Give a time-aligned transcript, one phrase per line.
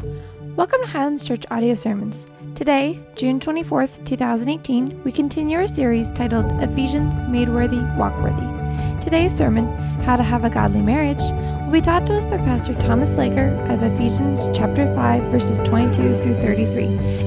[0.00, 2.24] Welcome to Highlands Church Audio Sermons.
[2.54, 9.04] Today, June 24th, 2018, we continue our series titled Ephesians Made Worthy, Walk Worthy.
[9.04, 9.66] Today's sermon,
[10.02, 11.20] How to Have a Godly Marriage,
[11.64, 16.16] will be taught to us by Pastor Thomas Laker of Ephesians chapter 5, verses 22
[16.22, 16.84] through 33.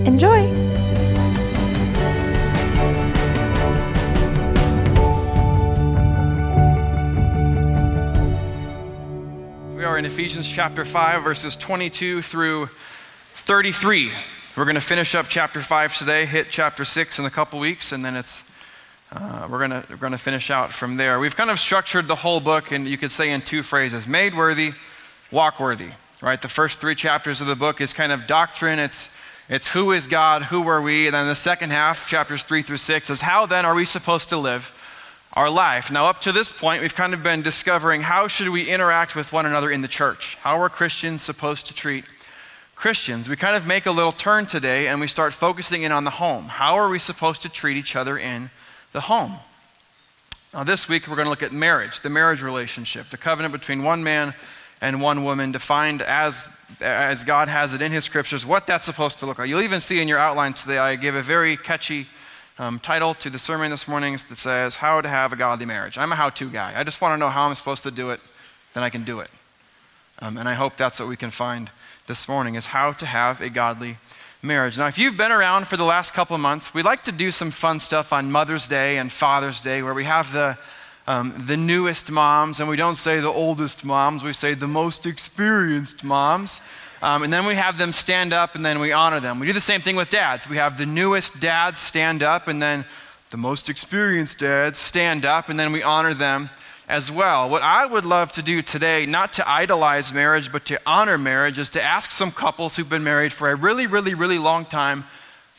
[0.07, 0.72] Enjoy!
[10.03, 14.11] In Ephesians chapter 5, verses 22 through 33.
[14.57, 17.93] We're going to finish up chapter 5 today, hit chapter 6 in a couple weeks,
[17.93, 18.43] and then it's,
[19.13, 21.21] uh, we're, going we're to finish out from there.
[21.21, 24.35] We've kind of structured the whole book, and you could say in two phrases made
[24.35, 24.73] worthy,
[25.31, 25.91] walk worthy.
[26.21, 26.41] Right?
[26.41, 29.09] The first three chapters of the book is kind of doctrine, it's,
[29.47, 32.75] it's who is God, who are we, and then the second half, chapters 3 through
[32.75, 34.77] 6, is how then are we supposed to live
[35.35, 35.91] our life.
[35.91, 39.33] Now, up to this point, we've kind of been discovering how should we interact with
[39.33, 40.35] one another in the church?
[40.41, 42.05] How are Christians supposed to treat
[42.75, 43.27] Christians?
[43.27, 46.11] We kind of make a little turn today and we start focusing in on the
[46.11, 46.45] home.
[46.45, 48.51] How are we supposed to treat each other in
[48.91, 49.33] the home?
[50.53, 53.81] Now, this week, we're going to look at marriage, the marriage relationship, the covenant between
[53.83, 54.35] one man
[54.81, 56.47] and one woman, defined as,
[56.79, 59.49] as God has it in His scriptures, what that's supposed to look like.
[59.49, 62.05] You'll even see in your outline today, I gave a very catchy
[62.59, 65.65] um, title to the sermon this morning is that says, How to Have a Godly
[65.65, 65.97] Marriage.
[65.97, 66.73] I'm a how to guy.
[66.75, 68.19] I just want to know how I'm supposed to do it,
[68.73, 69.29] then I can do it.
[70.19, 71.71] Um, and I hope that's what we can find
[72.05, 73.97] this morning is how to have a godly
[74.41, 74.77] marriage.
[74.77, 77.31] Now, if you've been around for the last couple of months, we like to do
[77.31, 80.57] some fun stuff on Mother's Day and Father's Day where we have the,
[81.07, 85.05] um, the newest moms, and we don't say the oldest moms, we say the most
[85.05, 86.59] experienced moms.
[87.03, 89.41] Um, and then we have them stand up and then we honor them.
[89.41, 90.47] We do the same thing with dads.
[90.47, 92.85] We have the newest dads stand up and then
[93.29, 96.49] the most experienced dads stand up and then we honor them
[96.87, 97.49] as well.
[97.49, 101.57] What I would love to do today, not to idolize marriage, but to honor marriage,
[101.57, 105.03] is to ask some couples who've been married for a really, really, really long time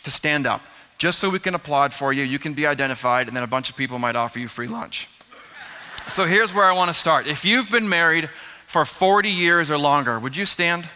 [0.04, 0.62] to stand up.
[0.96, 2.22] Just so we can applaud for you.
[2.22, 5.10] You can be identified, and then a bunch of people might offer you free lunch.
[6.08, 7.26] So here's where I want to start.
[7.26, 8.30] If you've been married
[8.66, 10.88] for 40 years or longer, would you stand?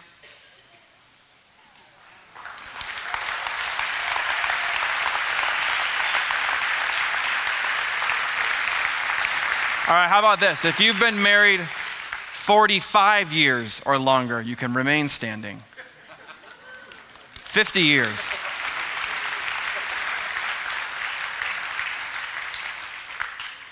[9.88, 10.66] All right, how about this?
[10.66, 15.62] If you've been married 45 years or longer, you can remain standing.
[17.32, 18.20] 50 years.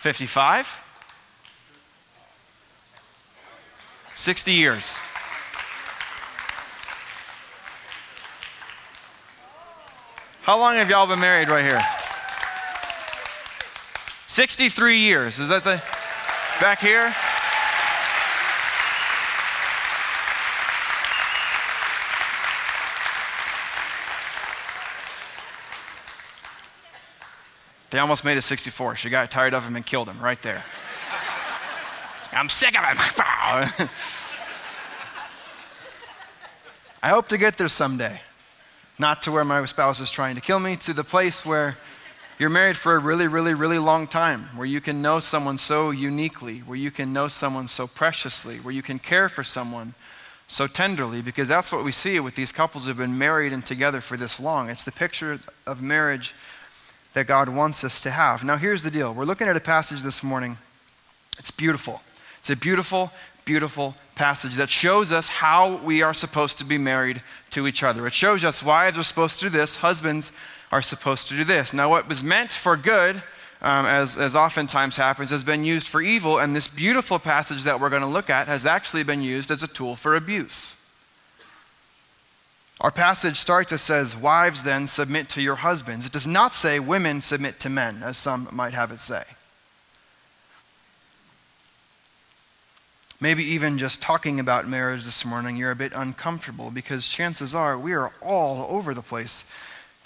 [0.00, 0.82] 55?
[4.14, 5.02] 60 years.
[10.40, 11.82] How long have y'all been married right here?
[14.26, 15.38] 63 years.
[15.38, 15.95] Is that the.
[16.58, 17.12] Back here.
[27.90, 28.96] They almost made it 64.
[28.96, 30.64] She got tired of him and killed him right there.
[32.32, 32.96] I'm sick of him.
[37.02, 38.20] I hope to get there someday.
[38.98, 41.76] Not to where my spouse is trying to kill me, to the place where
[42.38, 45.90] you're married for a really, really, really long time, where you can know someone so
[45.90, 49.94] uniquely, where you can know someone so preciously, where you can care for someone
[50.46, 54.00] so tenderly, because that's what we see with these couples who've been married and together
[54.00, 54.68] for this long.
[54.68, 56.34] It's the picture of marriage
[57.14, 58.44] that God wants us to have.
[58.44, 60.58] Now, here's the deal we're looking at a passage this morning.
[61.38, 62.02] It's beautiful.
[62.38, 63.10] It's a beautiful,
[63.46, 68.06] beautiful passage that shows us how we are supposed to be married to each other.
[68.06, 70.32] It shows us wives are supposed to do this, husbands
[70.72, 71.72] are supposed to do this.
[71.72, 73.22] Now, what was meant for good,
[73.62, 77.80] um, as, as oftentimes happens, has been used for evil, and this beautiful passage that
[77.80, 80.76] we're going to look at has actually been used as a tool for abuse.
[82.80, 86.04] Our passage starts, it says, Wives then submit to your husbands.
[86.04, 89.22] It does not say women submit to men, as some might have it say.
[93.18, 97.78] Maybe even just talking about marriage this morning, you're a bit uncomfortable because chances are
[97.78, 99.46] we are all over the place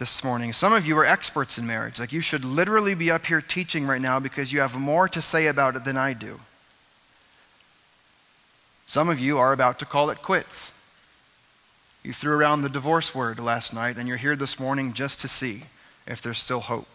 [0.00, 0.52] this morning.
[0.52, 2.00] Some of you are experts in marriage.
[2.00, 5.20] Like you should literally be up here teaching right now because you have more to
[5.20, 6.41] say about it than I do.
[8.87, 10.73] Some of you are about to call it quits.
[12.02, 15.29] You threw around the divorce word last night, and you're here this morning just to
[15.29, 15.64] see
[16.06, 16.88] if there's still hope.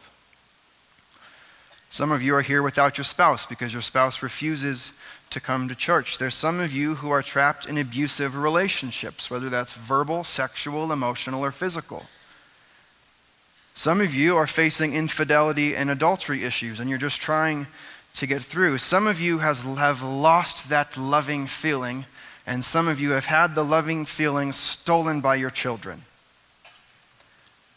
[1.91, 4.97] Some of you are here without your spouse because your spouse refuses
[5.29, 6.17] to come to church.
[6.17, 11.45] There's some of you who are trapped in abusive relationships, whether that's verbal, sexual, emotional,
[11.45, 12.07] or physical.
[13.75, 17.67] Some of you are facing infidelity and adultery issues, and you're just trying
[18.15, 18.79] to get through.
[18.79, 22.05] Some of you has, have lost that loving feeling
[22.47, 26.03] and some of you have had the loving feelings stolen by your children.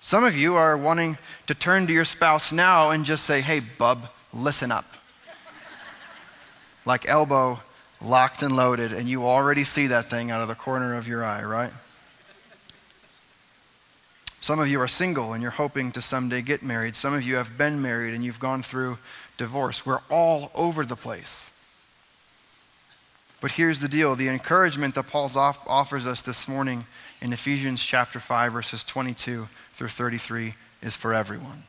[0.00, 3.60] Some of you are wanting to turn to your spouse now and just say, hey,
[3.60, 4.84] bub, listen up.
[6.84, 7.60] like elbow
[8.00, 11.24] locked and loaded, and you already see that thing out of the corner of your
[11.24, 11.72] eye, right?
[14.40, 16.94] Some of you are single and you're hoping to someday get married.
[16.96, 18.98] Some of you have been married and you've gone through
[19.36, 19.84] divorce.
[19.84, 21.50] We're all over the place.
[23.40, 26.86] But here's the deal the encouragement that Paul offers us this morning
[27.20, 31.64] in Ephesians chapter 5, verses 22 through 33 is for everyone.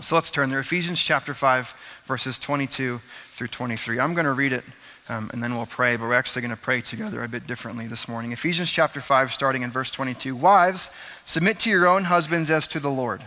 [0.00, 0.60] So let's turn there.
[0.60, 1.74] Ephesians chapter 5,
[2.06, 3.98] verses 22 through 23.
[3.98, 4.64] I'm going to read it
[5.08, 7.86] um, and then we'll pray, but we're actually going to pray together a bit differently
[7.86, 8.32] this morning.
[8.32, 10.36] Ephesians chapter 5, starting in verse 22.
[10.36, 10.90] Wives,
[11.24, 13.22] submit to your own husbands as to the Lord.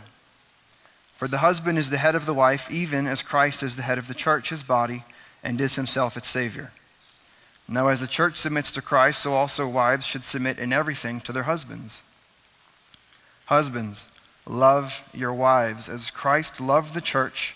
[1.16, 3.98] For the husband is the head of the wife, even as Christ is the head
[3.98, 5.04] of the church, his body,
[5.44, 6.72] and is himself its Savior.
[7.68, 11.32] Now, as the church submits to Christ, so also wives should submit in everything to
[11.32, 12.04] their husbands.
[13.46, 17.56] Husbands, love your wives as Christ loved the church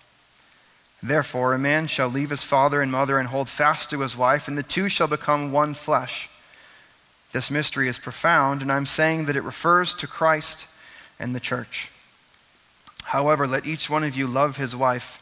[1.03, 4.47] Therefore, a man shall leave his father and mother and hold fast to his wife,
[4.47, 6.29] and the two shall become one flesh.
[7.31, 10.67] This mystery is profound, and I'm saying that it refers to Christ
[11.19, 11.89] and the church.
[13.05, 15.17] However, let each one of you love his wife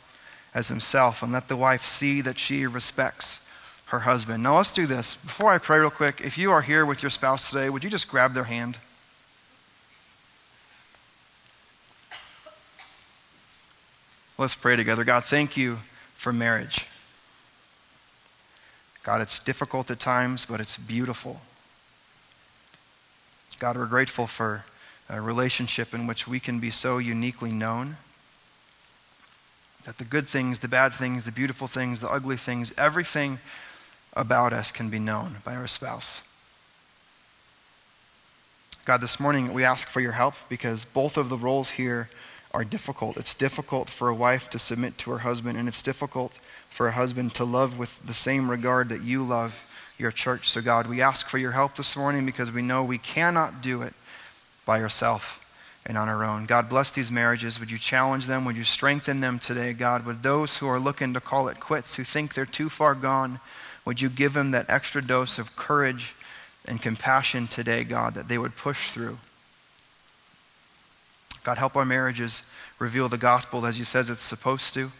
[0.53, 3.39] as himself, and let the wife see that she respects
[3.87, 4.43] her husband.
[4.43, 5.15] Now let's do this.
[5.15, 7.89] Before I pray, real quick, if you are here with your spouse today, would you
[7.89, 8.77] just grab their hand?
[14.39, 15.03] Let's pray together.
[15.03, 15.79] God, thank you
[16.15, 16.87] for marriage.
[19.03, 21.41] God, it's difficult at times, but it's beautiful.
[23.59, 24.63] God, we're grateful for
[25.09, 27.97] a relationship in which we can be so uniquely known.
[29.83, 33.39] That the good things, the bad things, the beautiful things, the ugly things, everything
[34.13, 36.21] about us can be known by our spouse.
[38.85, 42.09] God, this morning we ask for your help because both of the roles here
[42.51, 43.17] are difficult.
[43.17, 46.91] It's difficult for a wife to submit to her husband, and it's difficult for a
[46.91, 49.65] husband to love with the same regard that you love
[49.97, 50.49] your church.
[50.49, 53.81] So, God, we ask for your help this morning because we know we cannot do
[53.81, 53.93] it
[54.65, 55.39] by ourselves
[55.85, 56.45] and on our own.
[56.45, 57.59] God, bless these marriages.
[57.59, 58.45] Would you challenge them?
[58.45, 60.05] Would you strengthen them today, God?
[60.05, 63.39] Would those who are looking to call it quits, who think they're too far gone,
[63.85, 66.15] would you give them that extra dose of courage
[66.65, 69.17] and compassion today, God, that they would push through?
[71.43, 72.43] God, help our marriages
[72.77, 74.91] reveal the gospel as you says it's supposed to.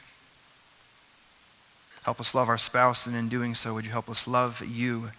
[2.06, 5.12] Help us love our spouse, and in doing so, would you help us love you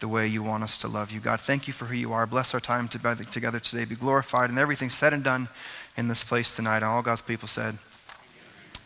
[0.00, 1.20] the way you want us to love you?
[1.20, 2.26] God, thank you for who you are.
[2.26, 3.24] Bless our time together
[3.60, 3.84] today.
[3.84, 5.48] Be glorified and everything said and done
[5.96, 6.76] in this place tonight.
[6.76, 7.78] And all God's people said,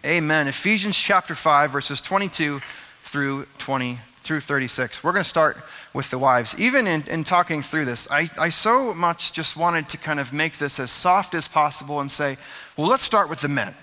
[0.05, 0.49] Amen.
[0.49, 2.61] Ephesians chapter 5, verses 22
[3.05, 5.03] through 20 through 36.
[5.03, 5.57] We're going to start
[5.93, 6.59] with the wives.
[6.59, 10.33] Even in, in talking through this, I, I so much just wanted to kind of
[10.33, 12.37] make this as soft as possible and say,
[12.77, 13.75] well, let's start with the men.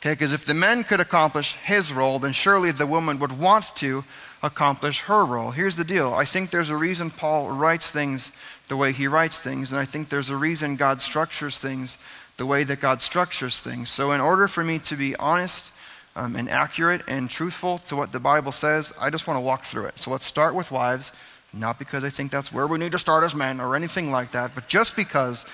[0.00, 3.66] Okay, because if the men could accomplish his role, then surely the woman would want
[3.76, 4.02] to
[4.42, 5.52] accomplish her role.
[5.52, 8.32] Here's the deal I think there's a reason Paul writes things
[8.66, 11.98] the way he writes things, and I think there's a reason God structures things
[12.36, 13.90] the way that God structures things.
[13.90, 15.71] So, in order for me to be honest
[16.14, 19.64] um, and accurate and truthful to what the Bible says, I just want to walk
[19.64, 19.98] through it.
[19.98, 21.12] So let's start with wives,
[21.52, 24.30] not because I think that's where we need to start as men or anything like
[24.32, 25.46] that, but just because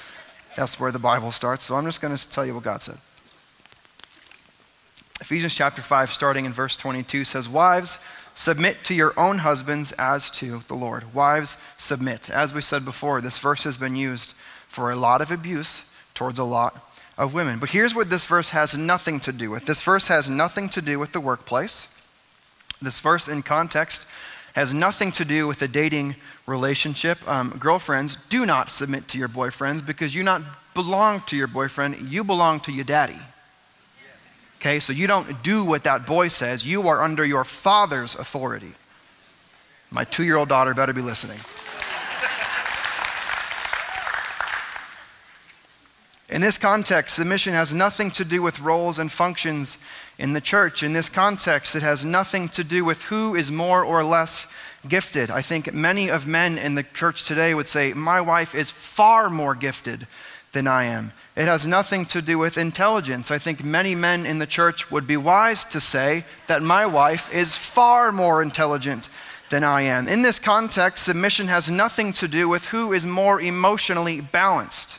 [0.56, 1.66] that's where the Bible starts.
[1.66, 2.98] So I'm just going to tell you what God said.
[5.20, 7.98] Ephesians chapter 5, starting in verse 22, says, Wives,
[8.34, 11.12] submit to your own husbands as to the Lord.
[11.12, 12.30] Wives, submit.
[12.30, 14.32] As we said before, this verse has been used
[14.68, 15.84] for a lot of abuse
[16.14, 16.87] towards a lot
[17.18, 17.58] of women.
[17.58, 20.80] But here's what this verse has nothing to do with this verse has nothing to
[20.80, 21.88] do with the workplace.
[22.80, 24.06] This verse, in context,
[24.54, 26.14] has nothing to do with a dating
[26.46, 27.18] relationship.
[27.28, 30.42] Um, girlfriends, do not submit to your boyfriends because you not
[30.74, 33.18] belong to your boyfriend, you belong to your daddy.
[34.60, 38.72] Okay, so you don't do what that boy says, you are under your father's authority.
[39.90, 41.38] My two year old daughter better be listening.
[46.28, 49.78] In this context, submission has nothing to do with roles and functions
[50.18, 50.82] in the church.
[50.82, 54.46] In this context, it has nothing to do with who is more or less
[54.86, 55.30] gifted.
[55.30, 59.30] I think many of men in the church today would say, My wife is far
[59.30, 60.06] more gifted
[60.52, 61.12] than I am.
[61.34, 63.30] It has nothing to do with intelligence.
[63.30, 67.32] I think many men in the church would be wise to say that my wife
[67.32, 69.08] is far more intelligent
[69.48, 70.08] than I am.
[70.08, 74.97] In this context, submission has nothing to do with who is more emotionally balanced.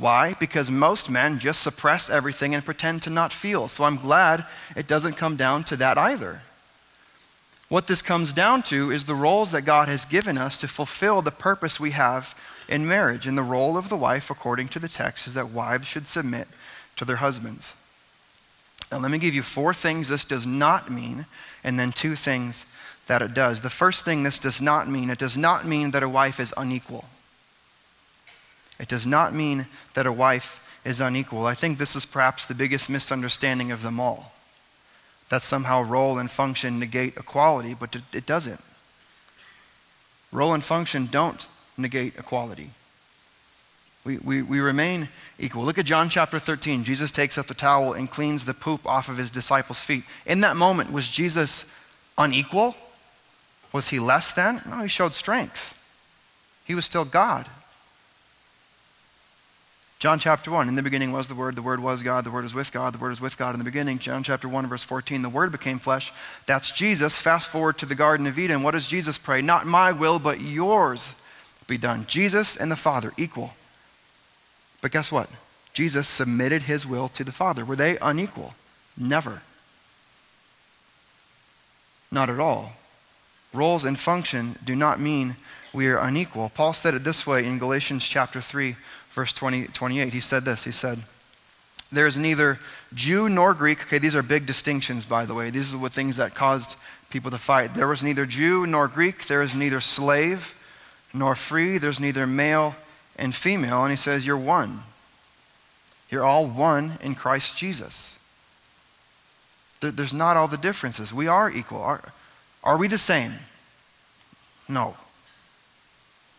[0.00, 0.34] Why?
[0.34, 3.68] Because most men just suppress everything and pretend to not feel.
[3.68, 6.42] So I'm glad it doesn't come down to that either.
[7.68, 11.22] What this comes down to is the roles that God has given us to fulfill
[11.22, 12.34] the purpose we have
[12.68, 13.26] in marriage.
[13.26, 16.48] And the role of the wife, according to the text, is that wives should submit
[16.96, 17.74] to their husbands.
[18.90, 21.26] Now, let me give you four things this does not mean,
[21.62, 22.66] and then two things
[23.06, 23.60] that it does.
[23.60, 26.52] The first thing this does not mean it does not mean that a wife is
[26.56, 27.04] unequal.
[28.80, 31.44] It does not mean that a wife is unequal.
[31.44, 34.32] I think this is perhaps the biggest misunderstanding of them all.
[35.28, 38.60] That somehow role and function negate equality, but it doesn't.
[40.32, 41.46] Role and function don't
[41.76, 42.70] negate equality.
[44.04, 45.64] We, we, we remain equal.
[45.64, 46.84] Look at John chapter 13.
[46.84, 50.04] Jesus takes up the towel and cleans the poop off of his disciples' feet.
[50.24, 51.66] In that moment, was Jesus
[52.16, 52.74] unequal?
[53.72, 54.62] Was he less than?
[54.66, 55.78] No, he showed strength.
[56.64, 57.46] He was still God.
[60.00, 62.44] John chapter 1, in the beginning was the Word, the Word was God, the Word
[62.44, 63.98] was with God, the Word was with God in the beginning.
[63.98, 66.10] John chapter 1, verse 14, the Word became flesh.
[66.46, 67.18] That's Jesus.
[67.18, 68.62] Fast forward to the Garden of Eden.
[68.62, 69.42] What does Jesus pray?
[69.42, 71.12] Not my will, but yours
[71.66, 72.06] be done.
[72.06, 73.52] Jesus and the Father equal.
[74.80, 75.28] But guess what?
[75.74, 77.62] Jesus submitted his will to the Father.
[77.62, 78.54] Were they unequal?
[78.96, 79.42] Never.
[82.10, 82.72] Not at all.
[83.52, 85.36] Roles and function do not mean
[85.74, 86.50] we are unequal.
[86.54, 88.76] Paul said it this way in Galatians chapter 3,
[89.10, 90.12] verse 20, 28.
[90.12, 90.64] He said this.
[90.64, 91.00] He said,
[91.92, 92.58] There is neither
[92.94, 93.82] Jew nor Greek.
[93.82, 95.50] Okay, these are big distinctions, by the way.
[95.50, 96.76] These are the things that caused
[97.10, 97.74] people to fight.
[97.74, 99.26] There was neither Jew nor Greek.
[99.26, 100.54] There is neither slave
[101.12, 101.78] nor free.
[101.78, 102.74] There's neither male
[103.16, 103.82] and female.
[103.82, 104.82] And he says, You're one.
[106.10, 108.18] You're all one in Christ Jesus.
[109.80, 111.12] There, there's not all the differences.
[111.12, 111.82] We are equal.
[111.82, 112.12] Are,
[112.62, 113.32] are we the same?
[114.68, 114.96] No.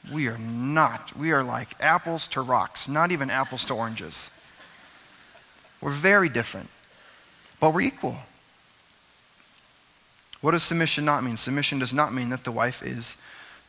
[0.10, 1.16] We are not.
[1.16, 4.30] We are like apples to rocks, not even apples to oranges.
[5.82, 6.70] We're very different,
[7.60, 8.18] but we're equal.
[10.42, 11.38] What does submission not mean?
[11.38, 13.16] Submission does not mean that the wife is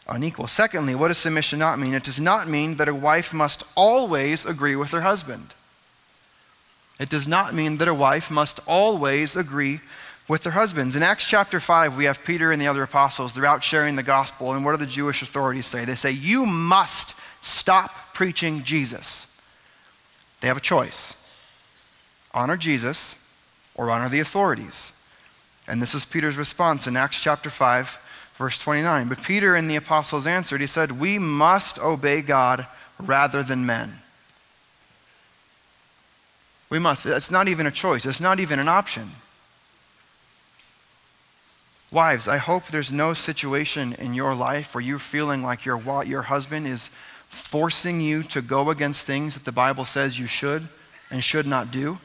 [0.09, 0.47] unequal.
[0.47, 1.95] Secondly, what does submission not mean?
[1.95, 5.55] It does not mean that a wife must always agree with her husband.
[6.99, 9.81] It does not mean that a wife must always agree
[10.29, 10.97] with their husbands.
[10.97, 13.33] In Acts chapter 5, we have Peter and the other apostles.
[13.33, 14.53] They're out sharing the gospel.
[14.53, 15.85] And what do the Jewish authorities say?
[15.85, 19.27] They say, You must stop preaching Jesus.
[20.41, 21.15] They have a choice
[22.35, 23.17] honor Jesus
[23.75, 24.93] or honor the authorities.
[25.69, 27.99] And this is Peter's response in Acts chapter 5,
[28.35, 32.67] Verse 29 But Peter and the apostles answered, He said, We must obey God
[32.99, 33.99] rather than men.
[36.71, 37.05] We must.
[37.05, 39.11] It's not even a choice, it's not even an option.
[41.93, 46.23] Wives, I hope there's no situation in your life where you're feeling like your, your
[46.23, 46.89] husband is
[47.29, 50.69] forcing you to go against things that the Bible says you should
[51.11, 51.99] and should not do.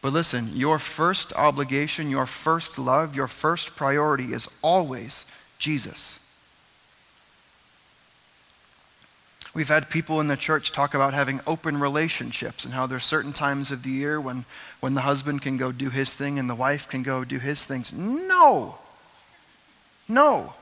[0.00, 5.26] But listen, your first obligation, your first love, your first priority is always
[5.58, 6.18] Jesus.
[9.58, 13.32] We've had people in the church talk about having open relationships and how there's certain
[13.32, 14.44] times of the year when,
[14.78, 17.64] when the husband can go do his thing and the wife can go do his
[17.64, 17.92] things.
[17.92, 18.76] No.
[20.06, 20.52] No.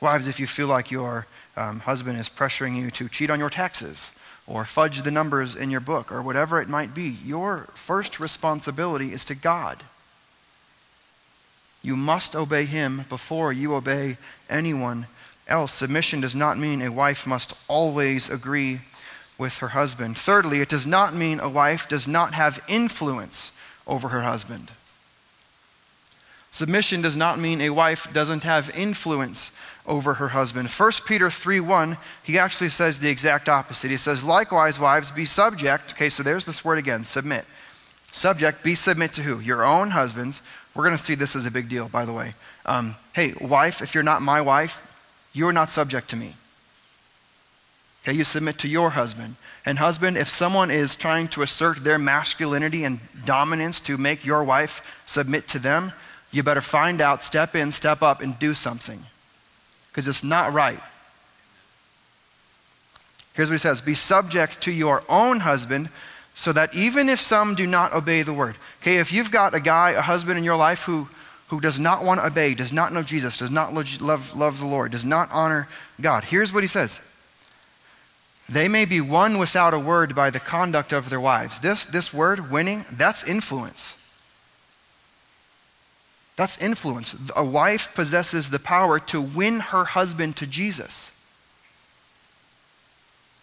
[0.00, 1.26] Wives, if you feel like your
[1.56, 4.12] um, husband is pressuring you to cheat on your taxes
[4.46, 9.12] or fudge the numbers in your book or whatever it might be, your first responsibility
[9.12, 9.82] is to God.
[11.82, 14.16] You must obey him before you obey
[14.48, 15.06] anyone
[15.48, 15.72] else.
[15.72, 18.80] Submission does not mean a wife must always agree
[19.36, 20.16] with her husband.
[20.16, 23.50] Thirdly, it does not mean a wife does not have influence
[23.86, 24.70] over her husband.
[26.52, 29.50] Submission does not mean a wife doesn't have influence
[29.86, 30.68] over her husband.
[30.68, 33.90] 1 Peter 3 1, he actually says the exact opposite.
[33.90, 35.94] He says, Likewise, wives, be subject.
[35.94, 37.46] Okay, so there's this word again submit.
[38.12, 39.40] Subject, be submit to who?
[39.40, 40.42] Your own husbands.
[40.74, 42.34] We're going to see this as a big deal, by the way.
[42.64, 44.86] Um, hey, wife, if you're not my wife,
[45.32, 46.36] you're not subject to me.
[48.02, 49.36] Okay, you submit to your husband.
[49.64, 54.42] And, husband, if someone is trying to assert their masculinity and dominance to make your
[54.42, 55.92] wife submit to them,
[56.32, 59.04] you better find out, step in, step up, and do something
[59.88, 60.80] because it's not right.
[63.34, 65.90] Here's what he says Be subject to your own husband,
[66.34, 68.56] so that even if some do not obey the word.
[68.80, 71.08] Okay, if you've got a guy, a husband in your life who,
[71.48, 74.66] who does not want to obey, does not know Jesus, does not love, love the
[74.66, 75.68] Lord, does not honor
[76.00, 77.00] God, here's what he says
[78.48, 81.60] They may be won without a word by the conduct of their wives.
[81.60, 83.96] This, this word, winning, that's influence.
[86.36, 87.14] That's influence.
[87.36, 91.11] A wife possesses the power to win her husband to Jesus.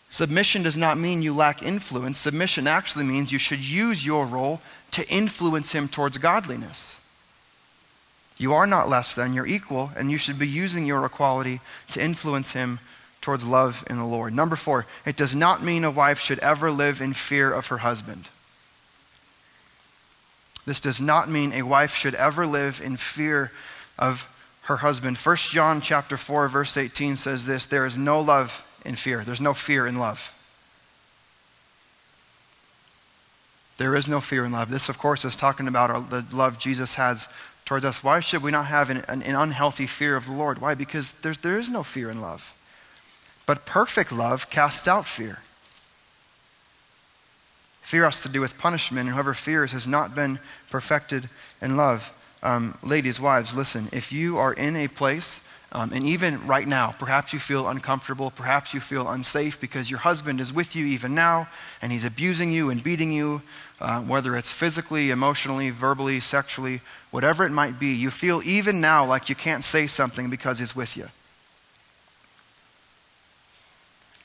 [0.09, 2.17] Submission does not mean you lack influence.
[2.17, 4.59] Submission actually means you should use your role
[4.91, 6.99] to influence him towards godliness.
[8.37, 12.03] You are not less than, you're equal, and you should be using your equality to
[12.03, 12.79] influence him
[13.21, 14.33] towards love in the Lord.
[14.33, 17.79] Number four, it does not mean a wife should ever live in fear of her
[17.79, 18.29] husband.
[20.65, 23.51] This does not mean a wife should ever live in fear
[23.97, 25.17] of her husband.
[25.17, 29.23] 1 John chapter 4 verse 18 says this, there is no love in fear.
[29.23, 30.35] There's no fear in love.
[33.77, 34.69] There is no fear in love.
[34.69, 37.29] This, of course, is talking about our, the love Jesus has
[37.63, 38.03] towards us.
[38.03, 40.59] Why should we not have an, an, an unhealthy fear of the Lord?
[40.59, 40.75] Why?
[40.75, 42.53] Because there's, there is no fear in love.
[43.45, 45.39] But perfect love casts out fear.
[47.81, 51.29] Fear has to do with punishment, and whoever fears has not been perfected
[51.61, 52.13] in love.
[52.43, 55.39] Um, ladies, wives, listen, if you are in a place
[55.71, 59.99] um, and even right now, perhaps you feel uncomfortable, perhaps you feel unsafe because your
[59.99, 61.47] husband is with you even now
[61.81, 63.43] and he's abusing you and beating you,
[63.79, 67.93] uh, whether it's physically, emotionally, verbally, sexually, whatever it might be.
[67.93, 71.07] You feel even now like you can't say something because he's with you.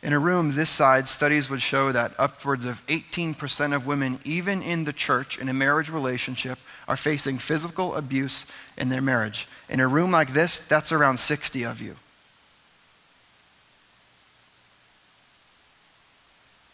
[0.05, 4.63] In a room this size, studies would show that upwards of 18% of women, even
[4.63, 8.45] in the church, in a marriage relationship, are facing physical abuse
[8.77, 9.49] in their marriage.
[9.71, 11.97] In a room like this, that's around 60 of you.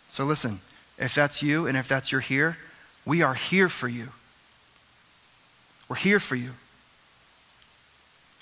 [0.09, 0.59] So listen,
[0.99, 2.59] if that's you and if that's your here,
[3.07, 4.09] we are here for you.
[5.89, 6.51] We're here for you.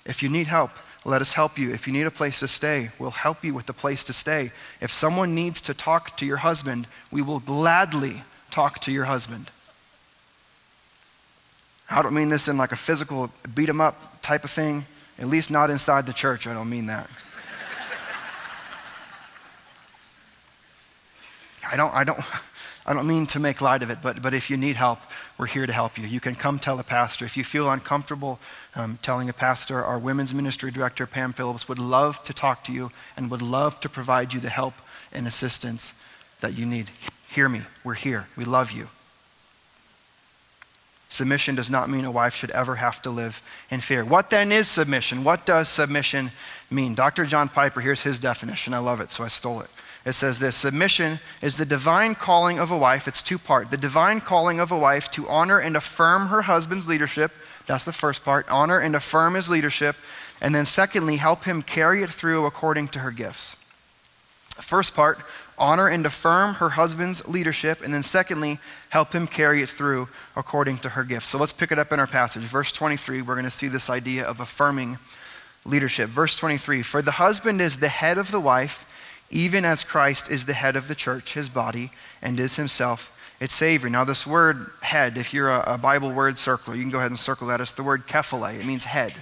[0.06, 0.70] If you need help,
[1.08, 1.72] let us help you.
[1.72, 4.52] If you need a place to stay, we'll help you with the place to stay.
[4.80, 9.50] If someone needs to talk to your husband, we will gladly talk to your husband.
[11.90, 14.84] I don't mean this in like a physical beat 'em up type of thing,
[15.18, 16.46] at least not inside the church.
[16.46, 17.08] I don't mean that.
[21.70, 22.20] I don't, I don't,
[22.88, 25.00] I don't mean to make light of it, but, but if you need help,
[25.36, 26.06] we're here to help you.
[26.06, 27.26] You can come tell a pastor.
[27.26, 28.40] If you feel uncomfortable
[28.74, 32.72] um, telling a pastor, our women's ministry director, Pam Phillips, would love to talk to
[32.72, 34.72] you and would love to provide you the help
[35.12, 35.92] and assistance
[36.40, 36.90] that you need.
[37.28, 37.60] Hear me.
[37.84, 38.26] We're here.
[38.38, 38.88] We love you.
[41.10, 44.02] Submission does not mean a wife should ever have to live in fear.
[44.02, 45.24] What then is submission?
[45.24, 46.30] What does submission
[46.70, 46.94] mean?
[46.94, 47.26] Dr.
[47.26, 48.72] John Piper, here's his definition.
[48.72, 49.68] I love it, so I stole it.
[50.04, 53.08] It says this Submission is the divine calling of a wife.
[53.08, 53.70] It's two part.
[53.70, 57.32] The divine calling of a wife to honor and affirm her husband's leadership.
[57.66, 58.48] That's the first part.
[58.50, 59.96] Honor and affirm his leadership.
[60.40, 63.56] And then, secondly, help him carry it through according to her gifts.
[64.56, 65.18] First part,
[65.58, 67.82] honor and affirm her husband's leadership.
[67.82, 68.58] And then, secondly,
[68.88, 71.26] help him carry it through according to her gifts.
[71.26, 72.42] So let's pick it up in our passage.
[72.42, 74.98] Verse 23, we're going to see this idea of affirming
[75.64, 76.08] leadership.
[76.08, 78.86] Verse 23 For the husband is the head of the wife,
[79.30, 81.90] even as Christ is the head of the church, his body,
[82.22, 83.88] and is himself its Savior.
[83.88, 87.10] Now, this word head, if you're a, a Bible word circler, you can go ahead
[87.10, 87.60] and circle that.
[87.60, 89.14] It's the word kephale, it means head.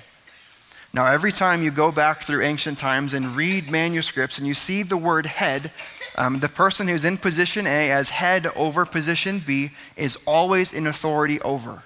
[0.93, 4.83] Now, every time you go back through ancient times and read manuscripts and you see
[4.83, 5.71] the word head,
[6.17, 10.87] um, the person who's in position A as head over position B is always in
[10.87, 11.83] authority over.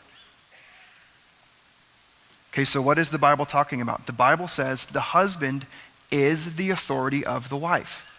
[2.52, 4.06] Okay, so what is the Bible talking about?
[4.06, 5.66] The Bible says the husband
[6.12, 8.09] is the authority of the wife.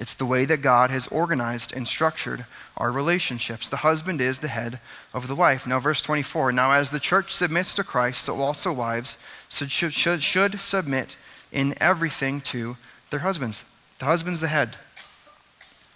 [0.00, 3.68] It's the way that God has organized and structured our relationships.
[3.68, 4.80] The husband is the head
[5.12, 5.66] of the wife.
[5.66, 9.18] Now, verse 24 Now, as the church submits to Christ, so also wives
[9.50, 11.16] should, should, should submit
[11.52, 12.78] in everything to
[13.10, 13.66] their husbands.
[13.98, 14.76] The husband's the head.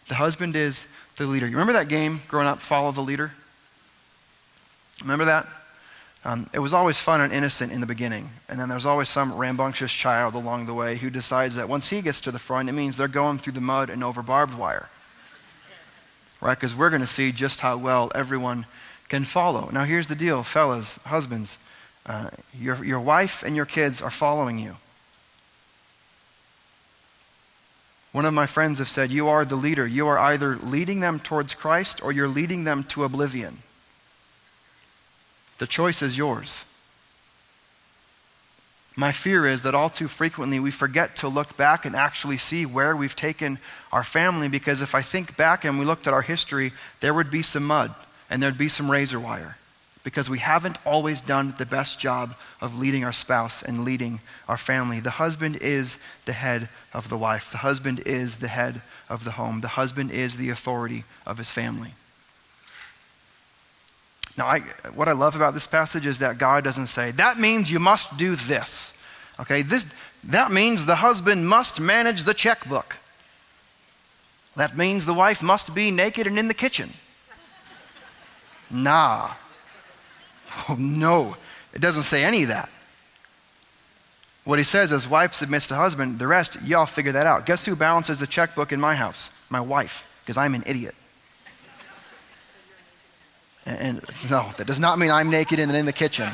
[0.09, 0.87] The husband is
[1.17, 1.47] the leader.
[1.47, 3.33] You remember that game growing up, Follow the Leader?
[5.01, 5.49] Remember that?
[6.27, 8.31] Um, it was always fun and innocent in the beginning.
[8.49, 12.01] And then there's always some rambunctious child along the way who decides that once he
[12.01, 14.89] gets to the front, it means they're going through the mud and over barbed wire.
[16.41, 16.59] Right?
[16.59, 18.65] Because we're going to see just how well everyone
[19.09, 19.69] can follow.
[19.71, 21.59] Now, here's the deal, fellas, husbands.
[22.07, 24.77] Uh, your, your wife and your kids are following you.
[28.13, 29.87] One of my friends have said, You are the leader.
[29.87, 33.59] You are either leading them towards Christ or you're leading them to oblivion.
[35.59, 36.65] The choice is yours.
[38.97, 42.65] My fear is that all too frequently we forget to look back and actually see
[42.65, 43.59] where we've taken
[43.93, 47.31] our family because if I think back and we looked at our history, there would
[47.31, 47.93] be some mud
[48.31, 49.57] and there'd be some razor wire
[50.05, 54.59] because we haven't always done the best job of leading our spouse and leading our
[54.59, 55.01] family.
[55.01, 59.33] The husband is the head of the wife, the husband is the head of the
[59.33, 61.95] home, the husband is the authority of his family.
[64.37, 64.61] Now, I,
[64.95, 68.17] what I love about this passage is that God doesn't say, that means you must
[68.17, 68.93] do this.
[69.39, 69.87] Okay, this,
[70.25, 72.97] that means the husband must manage the checkbook.
[74.57, 76.93] That means the wife must be naked and in the kitchen.
[78.71, 79.31] Nah.
[80.69, 81.37] Oh, no,
[81.73, 82.69] it doesn't say any of that.
[84.45, 87.47] What he says is, wife submits to husband, the rest, y'all figure that out.
[87.47, 89.31] Guess who balances the checkbook in my house?
[89.49, 90.95] My wife, because I'm an idiot.
[93.67, 96.29] And, and, no, that does not mean I'm naked and in the kitchen.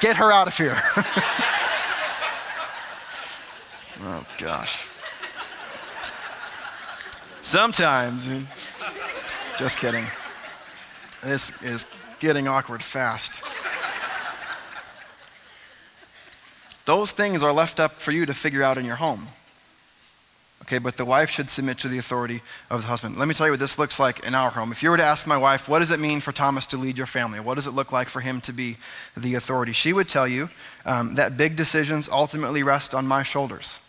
[0.00, 0.80] Get her out of here.
[4.02, 4.88] oh, gosh.
[7.40, 8.40] Sometimes, eh,
[9.58, 10.04] just kidding.
[11.22, 11.86] This is
[12.18, 13.42] getting awkward fast.
[16.84, 19.28] Those things are left up for you to figure out in your home.
[20.62, 23.18] Okay, but the wife should submit to the authority of the husband.
[23.18, 24.70] Let me tell you what this looks like in our home.
[24.70, 26.96] If you were to ask my wife, what does it mean for Thomas to lead
[26.96, 27.40] your family?
[27.40, 28.76] What does it look like for him to be
[29.16, 29.72] the authority?
[29.72, 30.50] She would tell you
[30.86, 33.80] um, that big decisions ultimately rest on my shoulders.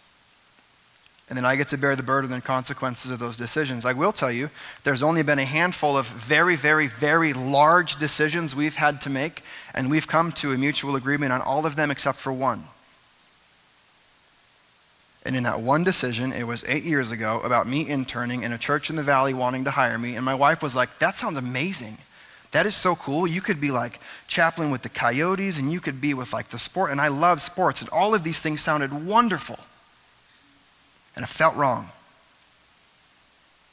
[1.30, 3.86] And then I get to bear the burden and consequences of those decisions.
[3.86, 4.50] I will tell you,
[4.84, 9.42] there's only been a handful of very, very, very large decisions we've had to make,
[9.74, 12.66] and we've come to a mutual agreement on all of them except for one.
[15.26, 18.58] And in that one decision, it was eight years ago, about me interning in a
[18.58, 20.16] church in the valley wanting to hire me.
[20.16, 21.98] And my wife was like, That sounds amazing.
[22.52, 23.26] That is so cool.
[23.26, 26.60] You could be like chaplain with the Coyotes, and you could be with like the
[26.60, 26.92] sport.
[26.92, 27.82] And I love sports.
[27.82, 29.58] And all of these things sounded wonderful.
[31.16, 31.90] And it felt wrong.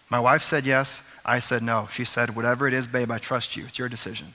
[0.08, 1.02] My wife said yes.
[1.24, 1.88] I said no.
[1.92, 3.64] She said, Whatever it is, babe, I trust you.
[3.66, 4.34] It's your decision.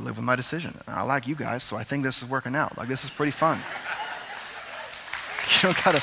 [0.00, 0.74] I live with my decision.
[0.88, 2.78] I like you guys, so I think this is working out.
[2.78, 3.58] Like, this is pretty fun.
[5.50, 6.02] you don't gotta.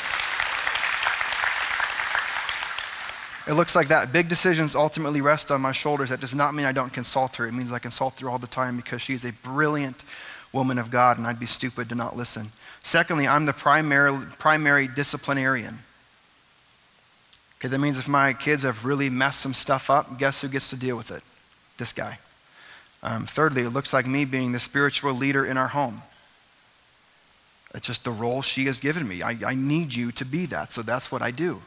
[3.47, 4.11] It looks like that.
[4.13, 6.09] Big decisions ultimately rest on my shoulders.
[6.09, 7.47] That does not mean I don't consult her.
[7.47, 10.03] It means I consult her all the time because she is a brilliant
[10.53, 12.51] woman of God, and I'd be stupid to not listen.
[12.83, 15.79] Secondly, I'm the primary, primary disciplinarian.
[17.59, 20.69] Okay, that means if my kids have really messed some stuff up, guess who gets
[20.69, 21.23] to deal with it?
[21.77, 22.19] This guy.
[23.03, 26.01] Um, thirdly, it looks like me being the spiritual leader in our home.
[27.73, 29.21] It's just the role she has given me.
[29.21, 31.61] I, I need you to be that, so that's what I do.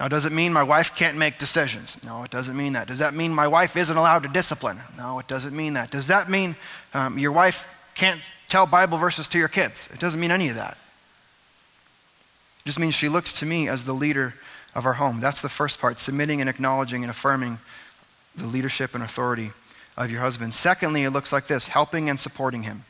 [0.00, 2.02] Now, does it mean my wife can't make decisions?
[2.04, 2.88] No, it doesn't mean that.
[2.88, 4.78] Does that mean my wife isn't allowed to discipline?
[4.96, 5.90] No, it doesn't mean that.
[5.90, 6.56] Does that mean
[6.94, 9.88] um, your wife can't tell Bible verses to your kids?
[9.92, 10.76] It doesn't mean any of that.
[12.60, 14.34] It just means she looks to me as the leader
[14.74, 15.20] of our home.
[15.20, 17.58] That's the first part submitting and acknowledging and affirming
[18.36, 19.52] the leadership and authority
[19.96, 20.54] of your husband.
[20.54, 22.84] Secondly, it looks like this helping and supporting him.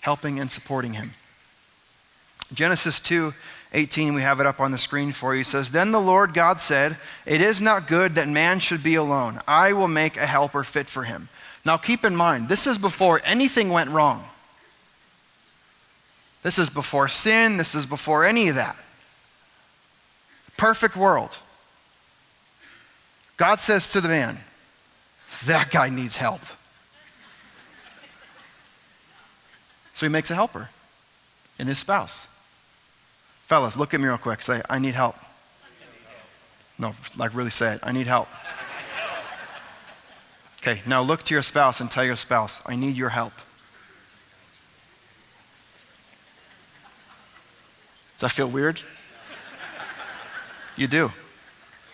[0.00, 1.12] Helping and supporting him.
[2.52, 3.34] Genesis 2
[3.74, 5.42] 18, we have it up on the screen for you.
[5.42, 9.40] Says, Then the Lord God said, It is not good that man should be alone.
[9.48, 11.30] I will make a helper fit for him.
[11.64, 14.26] Now keep in mind, this is before anything went wrong.
[16.42, 17.56] This is before sin.
[17.56, 18.76] This is before any of that.
[20.56, 21.38] Perfect world.
[23.42, 24.38] God says to the man,
[25.46, 26.42] That guy needs help.
[29.94, 30.68] So he makes a helper
[31.58, 32.28] in his spouse.
[33.46, 34.42] Fellas, look at me real quick.
[34.42, 35.16] Say, I need help.
[36.78, 37.80] No, like really say it.
[37.82, 38.28] I need help.
[40.58, 43.34] Okay, now look to your spouse and tell your spouse, I need your help.
[48.18, 48.80] Does that feel weird?
[50.76, 51.10] You do.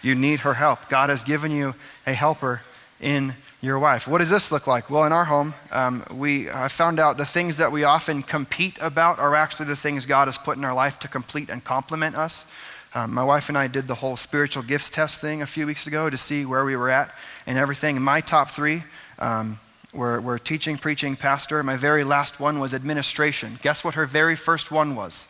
[0.03, 0.89] You need her help.
[0.89, 1.75] God has given you
[2.07, 2.63] a helper
[3.01, 4.07] in your wife.
[4.07, 4.89] What does this look like?
[4.89, 8.79] Well, in our home, um, we uh, found out the things that we often compete
[8.81, 12.17] about are actually the things God has put in our life to complete and complement
[12.17, 12.47] us.
[12.95, 15.87] Um, my wife and I did the whole spiritual gifts test thing a few weeks
[15.87, 17.13] ago to see where we were at
[17.47, 18.01] and everything.
[18.01, 18.85] My top three
[19.19, 19.59] um,
[19.93, 21.63] were, were teaching, preaching, pastor.
[21.63, 23.59] My very last one was administration.
[23.63, 25.27] Guess what her very first one was?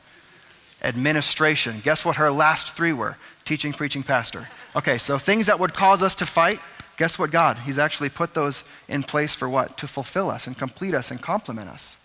[0.83, 1.81] Administration.
[1.83, 3.17] Guess what her last three were?
[3.49, 4.47] Teaching, preaching, pastor.
[4.77, 6.61] Okay, so things that would cause us to fight,
[6.99, 7.57] guess what, God?
[7.59, 9.79] He's actually put those in place for what?
[9.79, 11.97] To fulfill us and complete us and complement us.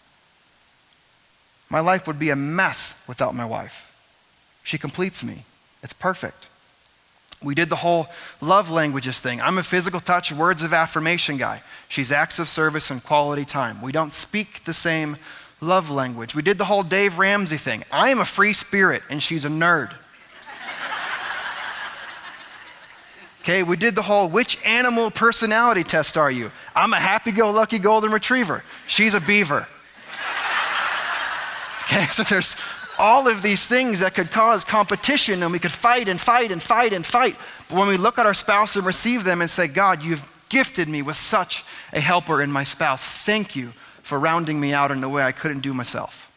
[1.69, 3.93] My life would be a mess without my wife.
[4.63, 5.43] She completes me,
[5.84, 6.47] it's perfect.
[7.43, 8.08] We did the whole
[8.39, 9.41] love languages thing.
[9.41, 11.62] I'm a physical touch, words of affirmation guy.
[11.89, 13.82] She's acts of service and quality time.
[13.82, 15.17] We don't speak the same
[15.60, 16.36] love language.
[16.36, 17.84] We did the whole Dave Ramsey thing.
[17.91, 19.93] I am a free spirit and she's a nerd.
[23.43, 26.49] Okay, we did the whole which animal personality test are you?
[26.73, 28.63] I'm a happy go lucky golden retriever.
[28.88, 29.67] She's a beaver.
[31.84, 32.56] Okay, so there's
[32.97, 36.62] all of these things that could cause competition and we could fight and fight and
[36.62, 37.36] fight and fight.
[37.67, 40.88] But when we look at our spouse and receive them and say, God, you've gifted
[40.88, 43.06] me with such a helper in my spouse.
[43.06, 46.32] Thank you for rounding me out in a way I couldn't do myself.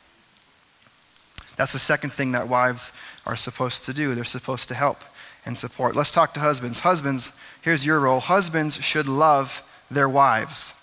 [1.55, 2.91] That's the second thing that wives
[3.25, 4.17] are supposed to do.
[4.17, 5.05] They're supposed to help
[5.47, 5.97] and support.
[5.97, 6.81] Let's talk to husbands.
[6.81, 7.33] Husbands,
[7.63, 8.21] here's your role.
[8.21, 10.75] Husbands should love their wives.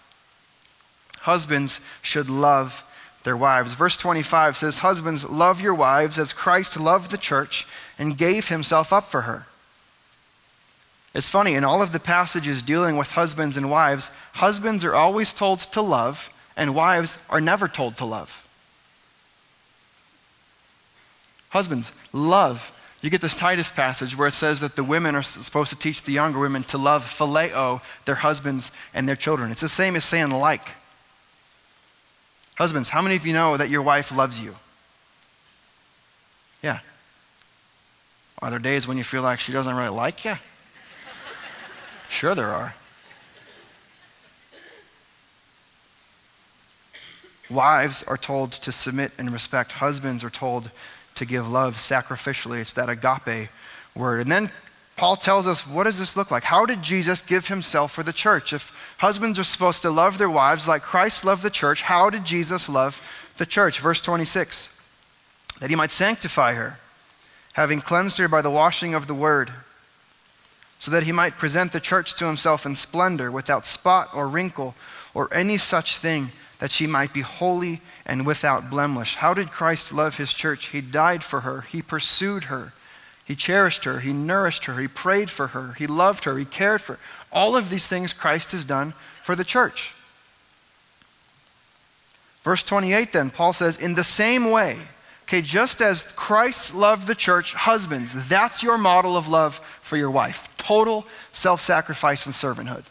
[1.19, 2.83] Husbands should love
[3.23, 3.73] their wives.
[3.73, 7.67] Verse 25 says, Husbands, love your wives as Christ loved the church
[7.99, 9.45] and gave himself up for her.
[11.13, 15.31] It's funny, in all of the passages dealing with husbands and wives, husbands are always
[15.31, 18.47] told to love, and wives are never told to love.
[21.49, 25.69] Husbands, love you get this Titus passage where it says that the women are supposed
[25.71, 29.51] to teach the younger women to love phileo, their husbands and their children.
[29.51, 30.65] It's the same as saying like.
[32.55, 34.55] Husbands, how many of you know that your wife loves you?
[36.61, 36.79] Yeah.
[38.41, 40.35] Are there days when you feel like she doesn't really like you?
[42.07, 42.73] Sure, there are.
[47.49, 49.73] Wives are told to submit and respect.
[49.73, 50.71] Husbands are told
[51.15, 52.59] to give love sacrificially.
[52.59, 53.49] It's that agape
[53.95, 54.21] word.
[54.21, 54.51] And then
[54.95, 56.43] Paul tells us what does this look like?
[56.43, 58.53] How did Jesus give himself for the church?
[58.53, 62.25] If husbands are supposed to love their wives like Christ loved the church, how did
[62.25, 63.01] Jesus love
[63.37, 63.79] the church?
[63.79, 64.69] Verse 26
[65.59, 66.77] that he might sanctify her,
[67.53, 69.49] having cleansed her by the washing of the word,
[70.77, 74.75] so that he might present the church to himself in splendor, without spot or wrinkle
[75.13, 76.31] or any such thing
[76.63, 79.17] that she might be holy and without blemish.
[79.17, 80.67] How did Christ love his church?
[80.67, 82.71] He died for her, he pursued her,
[83.25, 86.79] he cherished her, he nourished her, he prayed for her, he loved her, he cared
[86.79, 86.99] for her.
[87.33, 89.93] All of these things Christ has done for the church.
[92.43, 94.77] Verse 28 then, Paul says, In the same way,
[95.23, 100.11] okay, just as Christ loved the church, husbands, that's your model of love for your
[100.11, 102.85] wife total self sacrifice and servanthood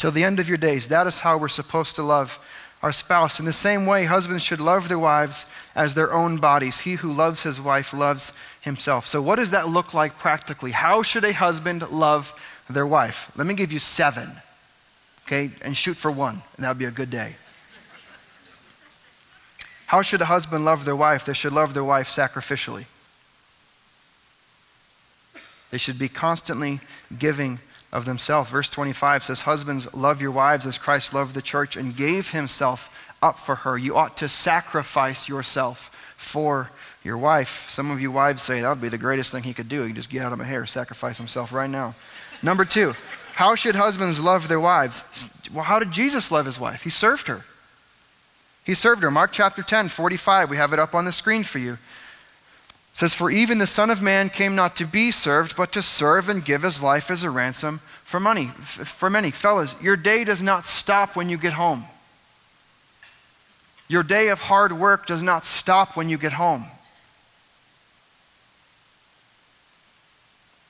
[0.00, 0.88] till the end of your days.
[0.88, 2.40] That is how we're supposed to love
[2.82, 3.38] our spouse.
[3.38, 5.44] In the same way, husbands should love their wives
[5.76, 6.80] as their own bodies.
[6.80, 8.32] He who loves his wife loves
[8.62, 9.06] himself.
[9.06, 10.70] So, what does that look like practically?
[10.70, 12.32] How should a husband love
[12.68, 13.30] their wife?
[13.36, 14.30] Let me give you seven,
[15.26, 17.36] okay, and shoot for one, and that would be a good day.
[19.86, 21.26] How should a husband love their wife?
[21.26, 22.86] They should love their wife sacrificially.
[25.70, 26.80] They should be constantly
[27.18, 27.58] giving
[27.92, 28.50] of themselves.
[28.50, 32.88] Verse 25 says, Husbands, love your wives as Christ loved the church and gave himself
[33.22, 33.76] up for her.
[33.76, 36.70] You ought to sacrifice yourself for
[37.02, 37.68] your wife.
[37.70, 39.82] Some of you wives say that would be the greatest thing he could do.
[39.82, 41.94] He just get out of my hair, sacrifice himself right now.
[42.42, 42.94] Number two,
[43.34, 45.30] how should husbands love their wives?
[45.52, 46.82] Well, how did Jesus love his wife?
[46.82, 47.44] He served her.
[48.64, 49.10] He served her.
[49.10, 50.50] Mark chapter 10, 45.
[50.50, 51.78] We have it up on the screen for you
[52.92, 56.28] says, For even the Son of Man came not to be served, but to serve
[56.28, 58.46] and give his life as a ransom for money.
[58.46, 59.30] For many.
[59.30, 61.84] Fellas, your day does not stop when you get home.
[63.88, 66.66] Your day of hard work does not stop when you get home.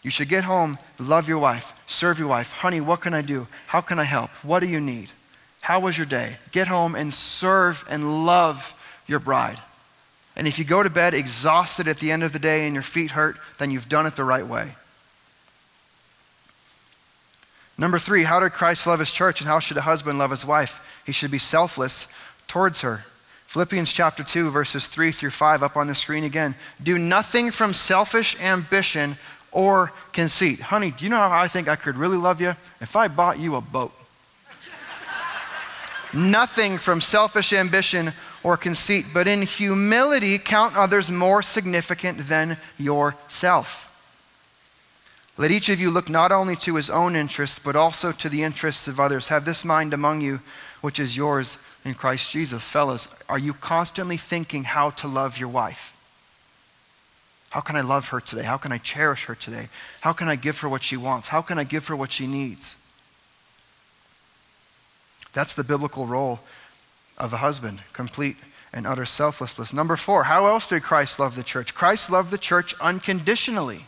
[0.02, 2.52] You should get home, love your wife, serve your wife.
[2.52, 3.46] Honey, what can I do?
[3.66, 4.30] How can I help?
[4.42, 5.12] What do you need?
[5.60, 6.36] How was your day?
[6.52, 8.74] Get home and serve and love
[9.06, 9.58] your bride.
[10.36, 12.82] And if you go to bed exhausted at the end of the day and your
[12.82, 14.74] feet hurt, then you've done it the right way.
[17.76, 20.44] Number three, how did Christ love his church and how should a husband love his
[20.44, 20.86] wife?
[21.06, 22.06] He should be selfless
[22.46, 23.04] towards her.
[23.46, 26.54] Philippians chapter 2, verses 3 through 5, up on the screen again.
[26.80, 29.16] Do nothing from selfish ambition
[29.50, 30.60] or conceit.
[30.60, 32.54] Honey, do you know how I think I could really love you?
[32.80, 33.92] If I bought you a boat.
[36.14, 38.12] nothing from selfish ambition
[38.42, 43.86] or conceit, but in humility count others more significant than yourself.
[45.36, 48.42] Let each of you look not only to his own interests, but also to the
[48.42, 49.28] interests of others.
[49.28, 50.40] Have this mind among you,
[50.80, 52.68] which is yours in Christ Jesus.
[52.68, 55.96] Fellas, are you constantly thinking how to love your wife?
[57.50, 58.42] How can I love her today?
[58.42, 59.68] How can I cherish her today?
[60.02, 61.28] How can I give her what she wants?
[61.28, 62.76] How can I give her what she needs?
[65.32, 66.40] That's the biblical role
[67.20, 68.36] of a husband, complete
[68.72, 69.72] and utter selflessness.
[69.72, 71.74] Number four, how else did Christ love the church?
[71.74, 73.84] Christ loved the church unconditionally.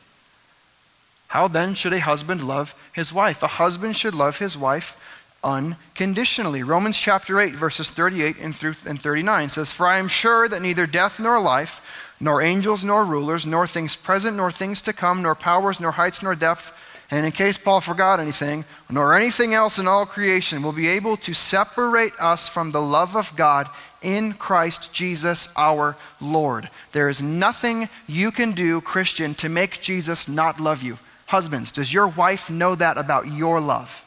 [1.28, 3.42] How then should a husband love his wife?
[3.42, 4.96] A husband should love his wife
[5.42, 6.62] unconditionally.
[6.62, 10.62] Romans chapter 8, verses 38 and through and 39 says, For I am sure that
[10.62, 15.22] neither death nor life, nor angels nor rulers, nor things present nor things to come,
[15.22, 16.72] nor powers, nor heights, nor depth,
[17.12, 21.18] and in case Paul forgot anything, nor anything else in all creation will be able
[21.18, 23.68] to separate us from the love of God
[24.00, 26.70] in Christ Jesus our Lord.
[26.92, 30.98] There is nothing you can do, Christian, to make Jesus not love you.
[31.26, 34.06] Husbands, does your wife know that about your love?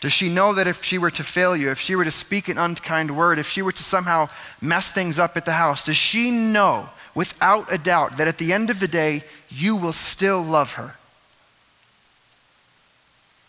[0.00, 2.48] Does she know that if she were to fail you, if she were to speak
[2.48, 4.28] an unkind word, if she were to somehow
[4.60, 8.52] mess things up at the house, does she know without a doubt that at the
[8.52, 10.94] end of the day, you will still love her?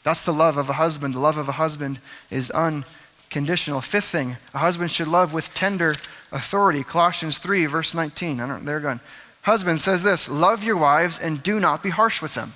[0.04, 1.14] That's the love of a husband.
[1.14, 2.00] The love of a husband
[2.30, 3.80] is unconditional.
[3.82, 5.96] Fifth thing, a husband should love with tender
[6.32, 6.84] authority.
[6.84, 8.40] Colossians 3, verse 19.
[8.40, 9.00] I don't, they're gone.
[9.44, 12.54] Husband says this Love your wives and do not be harsh with them.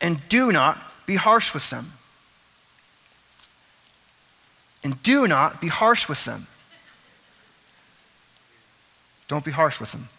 [0.00, 1.92] And do not be harsh with them
[4.84, 6.46] and do not be harsh with them.
[9.32, 10.10] Don't be harsh with them.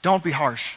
[0.00, 0.76] Don't be harsh.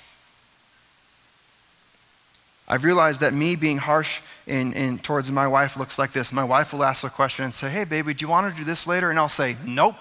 [2.67, 6.33] I've realized that me being harsh in, in, towards my wife looks like this.
[6.33, 8.65] My wife will ask a question and say, Hey, baby, do you want to do
[8.65, 9.09] this later?
[9.09, 9.95] And I'll say, Nope.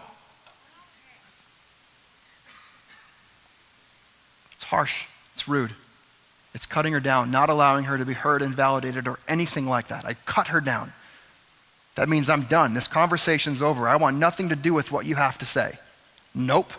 [4.54, 5.72] It's harsh, it's rude.
[6.52, 9.87] It's cutting her down, not allowing her to be heard and validated or anything like
[9.87, 10.04] that.
[10.04, 10.92] I cut her down.
[11.94, 12.74] That means I'm done.
[12.74, 13.88] This conversation's over.
[13.88, 15.78] I want nothing to do with what you have to say.
[16.35, 16.72] Nope.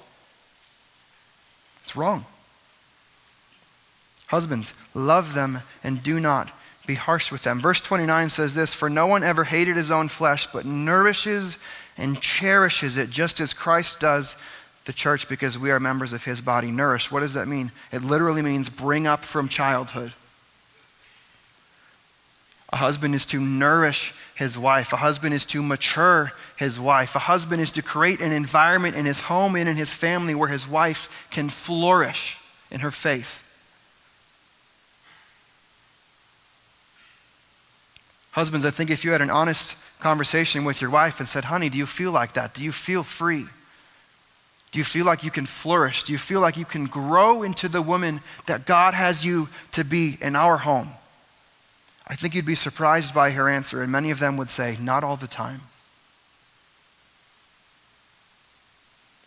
[1.84, 2.26] It's wrong.
[4.28, 6.52] Husbands, love them and do not
[6.86, 7.60] be harsh with them.
[7.60, 11.58] Verse 29 says this For no one ever hated his own flesh, but nourishes
[11.98, 14.36] and cherishes it, just as Christ does
[14.86, 16.70] the church because we are members of his body.
[16.70, 17.72] Nourish, what does that mean?
[17.92, 20.14] It literally means bring up from childhood.
[22.76, 24.92] A husband is to nourish his wife.
[24.92, 27.16] A husband is to mature his wife.
[27.16, 30.50] A husband is to create an environment in his home and in his family where
[30.50, 32.38] his wife can flourish
[32.70, 33.46] in her faith.
[38.32, 41.70] Husbands, I think if you had an honest conversation with your wife and said, honey,
[41.70, 42.54] do you feel like that?
[42.54, 43.46] Do you feel free?
[44.74, 46.04] Do you feel like you can flourish?
[46.04, 49.86] Do you feel like you can grow into the woman that God has you to
[49.86, 50.90] be in our home?
[52.08, 55.04] I think you'd be surprised by her answer, and many of them would say, Not
[55.04, 55.62] all the time.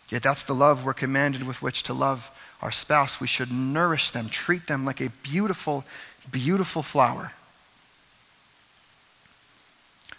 [0.09, 3.19] Yet that's the love we're commanded with which to love our spouse.
[3.19, 5.85] We should nourish them, treat them like a beautiful,
[6.31, 7.33] beautiful flower.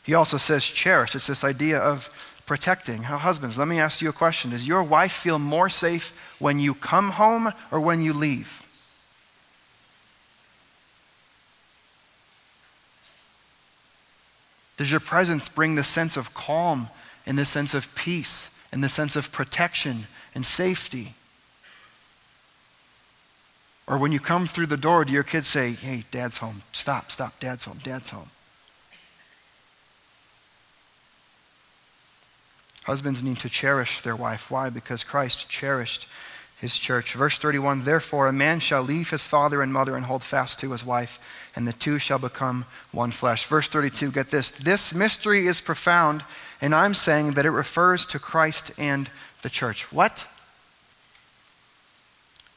[0.03, 1.15] He also says cherish.
[1.15, 2.09] It's this idea of
[2.47, 3.05] protecting.
[3.05, 4.51] How Husbands, let me ask you a question.
[4.51, 8.67] Does your wife feel more safe when you come home or when you leave?
[14.81, 16.89] Does your presence bring the sense of calm
[17.27, 21.17] and the sense of peace and the sense of protection and safety?
[23.87, 26.63] Or when you come through the door, do your kids say, Hey, dad's home?
[26.73, 28.31] Stop, stop, dad's home, dad's home.
[32.85, 34.51] Husbands need to cherish their wife.
[34.51, 34.71] Why?
[34.71, 36.09] Because Christ cherished
[36.61, 37.15] his church.
[37.15, 40.73] Verse 31 Therefore, a man shall leave his father and mother and hold fast to
[40.73, 41.19] his wife,
[41.57, 43.47] and the two shall become one flesh.
[43.47, 44.51] Verse 32, get this.
[44.51, 46.23] This mystery is profound,
[46.61, 49.11] and I'm saying that it refers to Christ and
[49.43, 49.91] the church.
[49.91, 50.27] What?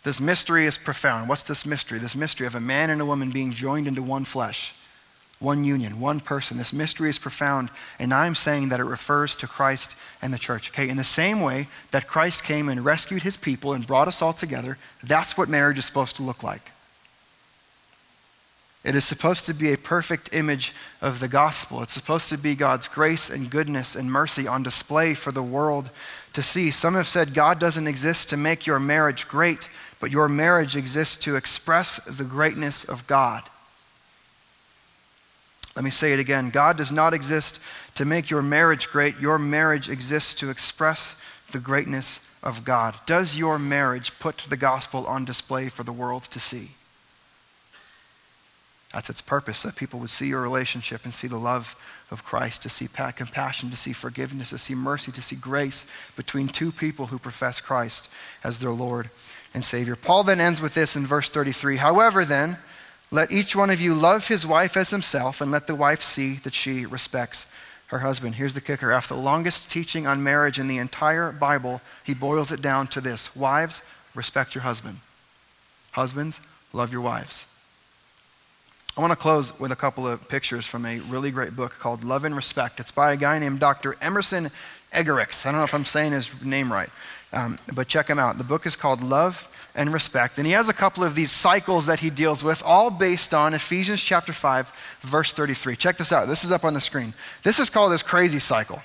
[0.03, 1.29] This mystery is profound.
[1.29, 1.97] What's this mystery?
[1.97, 4.75] This mystery of a man and a woman being joined into one flesh
[5.43, 6.57] one union, one person.
[6.57, 10.71] This mystery is profound, and I'm saying that it refers to Christ and the church.
[10.71, 14.21] Okay, in the same way that Christ came and rescued his people and brought us
[14.21, 16.71] all together, that's what marriage is supposed to look like.
[18.83, 21.81] It is supposed to be a perfect image of the gospel.
[21.81, 25.89] It's supposed to be God's grace and goodness and mercy on display for the world
[26.33, 26.69] to see.
[26.69, 29.69] Some have said God doesn't exist to make your marriage great,
[30.01, 33.43] but your marriage exists to express the greatness of God.
[35.75, 37.59] Let me say it again God does not exist
[37.95, 41.15] to make your marriage great, your marriage exists to express
[41.51, 42.95] the greatness of God.
[43.05, 46.71] Does your marriage put the gospel on display for the world to see?
[48.93, 51.75] That's its purpose, that people would see your relationship and see the love
[52.11, 56.47] of Christ, to see compassion, to see forgiveness, to see mercy, to see grace between
[56.47, 58.07] two people who profess Christ
[58.43, 59.09] as their Lord
[59.55, 59.95] and Savior.
[59.95, 62.57] Paul then ends with this in verse 33 However, then,
[63.13, 66.33] let each one of you love his wife as himself, and let the wife see
[66.37, 67.45] that she respects
[67.87, 68.33] her husband.
[68.33, 68.91] Here's the kicker.
[68.91, 72.99] After the longest teaching on marriage in the entire Bible, he boils it down to
[72.99, 73.83] this Wives,
[74.15, 74.97] respect your husband.
[75.91, 76.41] Husbands,
[76.73, 77.45] love your wives.
[78.97, 82.03] I want to close with a couple of pictures from a really great book called
[82.03, 82.79] Love and Respect.
[82.79, 83.95] It's by a guy named Dr.
[84.01, 84.49] Emerson
[84.91, 85.45] Eggerichs.
[85.45, 86.89] I don't know if I'm saying his name right,
[87.31, 88.39] um, but check him out.
[88.39, 91.87] The book is called Love and Respect, and he has a couple of these cycles
[91.87, 94.71] that he deals with, all based on Ephesians chapter 5,
[95.01, 95.75] verse 33.
[95.75, 96.27] Check this out.
[96.27, 97.13] This is up on the screen.
[97.41, 98.81] This is called his crazy cycle.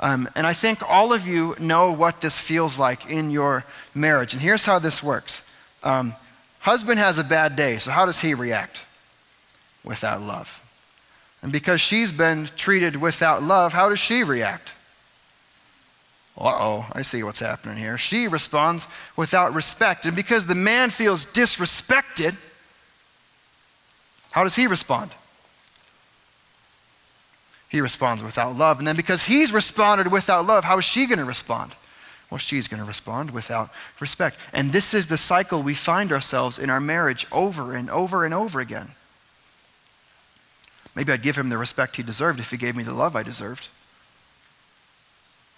[0.00, 3.64] Um, and I think all of you know what this feels like in your
[3.94, 4.32] marriage.
[4.32, 5.42] And here's how this works
[5.82, 6.14] um,
[6.60, 8.84] Husband has a bad day, so how does he react?
[9.88, 10.68] without love.
[11.42, 14.74] And because she's been treated without love, how does she react?
[16.40, 17.98] Uh oh, I see what's happening here.
[17.98, 18.86] She responds
[19.16, 20.06] without respect.
[20.06, 22.36] And because the man feels disrespected,
[24.30, 25.10] how does he respond?
[27.68, 28.78] He responds without love.
[28.78, 31.74] And then because he's responded without love, how is she going to respond?
[32.30, 34.38] Well, she's going to respond without respect.
[34.52, 38.32] And this is the cycle we find ourselves in our marriage over and over and
[38.32, 38.92] over again.
[40.94, 43.22] Maybe I'd give him the respect he deserved if he gave me the love I
[43.22, 43.68] deserved.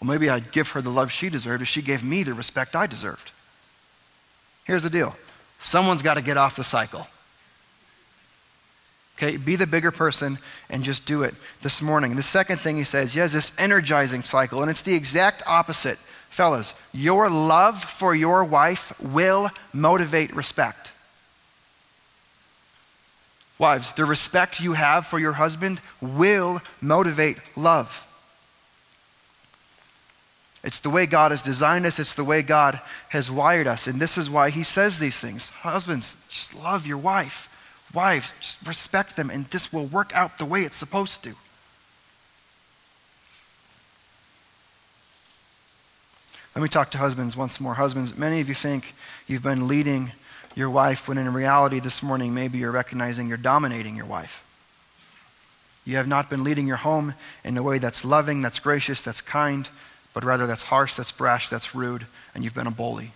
[0.01, 2.75] Well, maybe I'd give her the love she deserved if she gave me the respect
[2.75, 3.33] I deserved.
[4.65, 5.17] Here's the deal
[5.61, 7.07] someone's got to get off the cycle.
[9.19, 10.39] Okay, be the bigger person
[10.71, 12.17] and just do it this morning.
[12.17, 15.99] The second thing he says, has this energizing cycle, and it's the exact opposite.
[16.31, 20.93] Fellas, your love for your wife will motivate respect.
[23.59, 28.07] Wives, the respect you have for your husband will motivate love.
[30.63, 33.87] It's the way God has designed us, it's the way God has wired us.
[33.87, 35.49] And this is why he says these things.
[35.49, 37.49] Husbands, just love your wife.
[37.95, 41.35] Wives, just respect them, and this will work out the way it's supposed to.
[46.55, 47.75] Let me talk to husbands once more.
[47.75, 48.95] Husbands, many of you think
[49.27, 50.13] you've been leading
[50.55, 54.45] your wife when in reality this morning maybe you're recognizing you're dominating your wife.
[55.85, 59.21] You have not been leading your home in a way that's loving, that's gracious, that's
[59.21, 59.69] kind,
[60.15, 63.13] but rather that's harsh, that's brash, that's rude, and you've been a bully.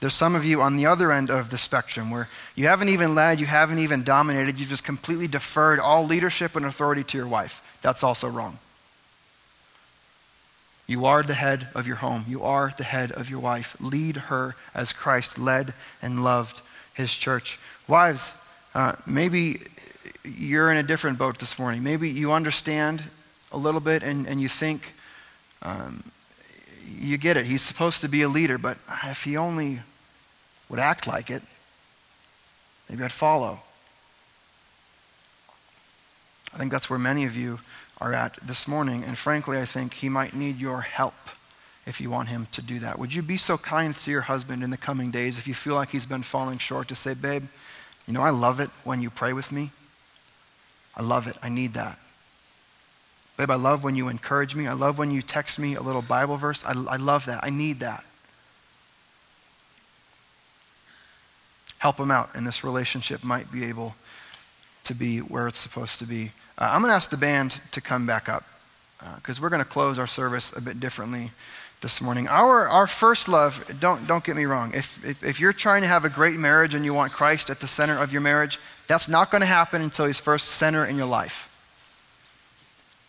[0.00, 3.14] There's some of you on the other end of the spectrum where you haven't even
[3.14, 7.26] led, you haven't even dominated, you've just completely deferred all leadership and authority to your
[7.26, 7.78] wife.
[7.82, 8.58] That's also wrong.
[10.86, 12.24] You are the head of your home.
[12.26, 13.76] You are the head of your wife.
[13.78, 16.62] Lead her as Christ led and loved
[16.94, 17.60] his church.
[17.86, 18.32] Wives,
[18.74, 19.60] uh, maybe
[20.24, 21.84] you're in a different boat this morning.
[21.84, 23.04] Maybe you understand
[23.52, 24.94] a little bit and, and you think
[25.62, 26.04] um,
[26.86, 27.46] you get it.
[27.46, 29.80] He's supposed to be a leader, but if he only
[30.68, 31.42] would act like it,
[32.88, 33.60] maybe I'd follow.
[36.52, 37.60] I think that's where many of you
[38.00, 39.04] are at this morning.
[39.04, 41.14] And frankly, I think he might need your help
[41.86, 42.98] if you want him to do that.
[42.98, 45.74] Would you be so kind to your husband in the coming days if you feel
[45.74, 47.44] like he's been falling short to say, babe,
[48.06, 49.70] you know, I love it when you pray with me.
[50.96, 51.36] I love it.
[51.42, 51.98] I need that.
[53.40, 54.66] Babe, I love when you encourage me.
[54.66, 56.62] I love when you text me a little Bible verse.
[56.62, 57.42] I, I love that.
[57.42, 58.04] I need that.
[61.78, 63.94] Help him out, and this relationship might be able
[64.84, 66.32] to be where it's supposed to be.
[66.58, 68.44] Uh, I'm going to ask the band to come back up
[69.16, 71.30] because uh, we're going to close our service a bit differently
[71.80, 72.28] this morning.
[72.28, 75.88] Our, our first love, don't, don't get me wrong, if, if, if you're trying to
[75.88, 79.08] have a great marriage and you want Christ at the center of your marriage, that's
[79.08, 81.49] not going to happen until He's first center in your life.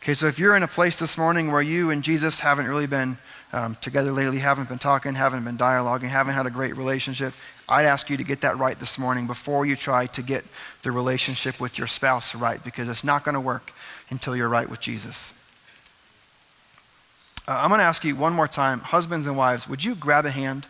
[0.01, 2.87] Okay, so if you're in a place this morning where you and Jesus haven't really
[2.87, 3.19] been
[3.53, 7.35] um, together lately, haven't been talking, haven't been dialoguing, haven't had a great relationship,
[7.69, 10.43] I'd ask you to get that right this morning before you try to get
[10.81, 13.73] the relationship with your spouse right, because it's not going to work
[14.09, 15.35] until you're right with Jesus.
[17.47, 20.25] Uh, I'm going to ask you one more time, husbands and wives, would you grab
[20.25, 20.65] a hand?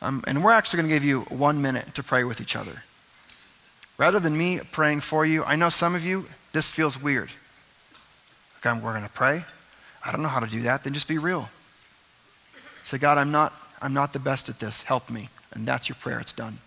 [0.00, 2.84] Um, and we're actually going to give you one minute to pray with each other.
[3.98, 7.28] Rather than me praying for you, I know some of you, this feels weird.
[8.64, 9.44] Okay, we're going to pray.
[10.04, 10.84] I don't know how to do that.
[10.84, 11.48] Then just be real.
[12.84, 14.82] Say, God, I'm not, I'm not the best at this.
[14.82, 15.28] Help me.
[15.52, 16.20] And that's your prayer.
[16.20, 16.58] It's done.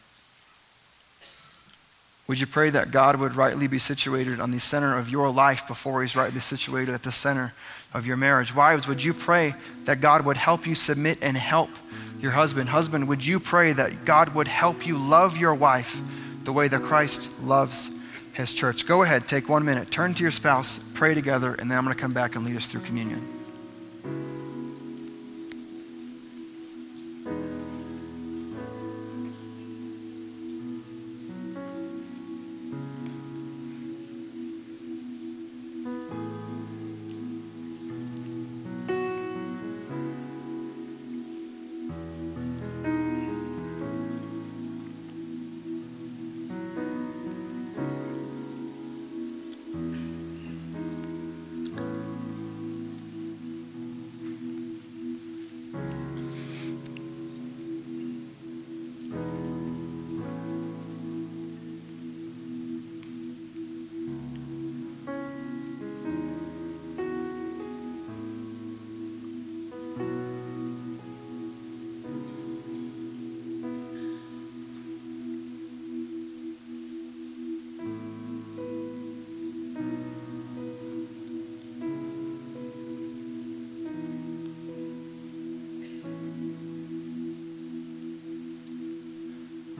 [2.27, 5.67] Would you pray that God would rightly be situated on the center of your life
[5.67, 7.53] before he's rightly situated at the center
[7.93, 8.53] of your marriage?
[8.55, 11.69] Wives, would you pray that God would help you submit and help
[12.19, 12.69] your husband?
[12.69, 16.01] Husband, would you pray that God would help you love your wife
[16.43, 17.91] the way that Christ loves
[18.36, 18.86] his church?
[18.86, 21.95] Go ahead, take one minute, turn to your spouse, pray together, and then I'm going
[21.95, 23.34] to come back and lead us through communion.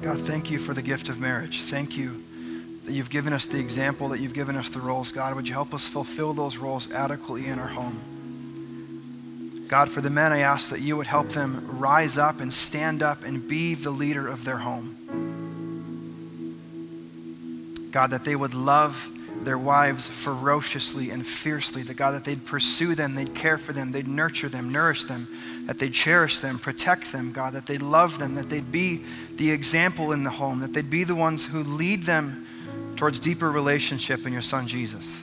[0.06, 1.62] God, thank you for the gift of marriage.
[1.64, 2.24] Thank you
[2.86, 5.12] that you've given us the example, that you've given us the roles.
[5.12, 9.66] God, would you help us fulfill those roles adequately in our home?
[9.68, 13.01] God, for the men, I ask that you would help them rise up and stand
[13.01, 14.95] up and be the leader of their home.
[17.89, 19.10] God, that they would love
[19.43, 23.91] their wives ferociously and fiercely, that God, that they'd pursue them, they'd care for them,
[23.91, 25.28] they'd nurture them, nourish them,
[25.66, 29.03] that they'd cherish them, protect them, God, that they'd love them, that they'd be
[29.36, 32.45] the example in the home, that they'd be the ones who lead them
[32.95, 35.22] towards deeper relationship in your son Jesus.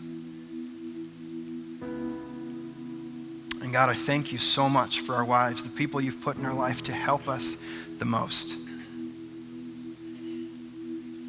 [3.62, 6.44] And God, I thank you so much for our wives, the people you've put in
[6.44, 7.56] our life to help us
[7.98, 8.56] the most.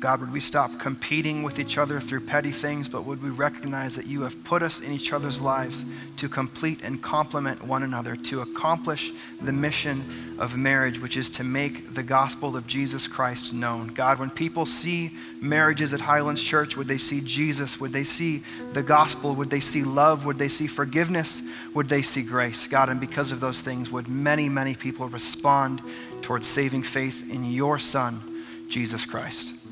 [0.04, 3.96] God, would we stop competing with each other through petty things, but would we recognize
[3.96, 5.86] that you have put us in each other's lives
[6.18, 10.04] to complete and complement one another, to accomplish the mission
[10.40, 13.88] of marriage, which is to make the gospel of Jesus Christ known.
[13.88, 17.80] God, when people see marriages at Highlands Church, would they see Jesus?
[17.80, 18.44] Would they see
[18.74, 19.36] the gospel?
[19.36, 20.26] Would they see love?
[20.26, 21.42] Would they see forgiveness?
[21.76, 22.68] Would they see grace?
[22.68, 25.82] God, and because of those things, would many, many people respond
[26.22, 28.22] towards saving faith in your Son,
[28.68, 29.63] Jesus Christ?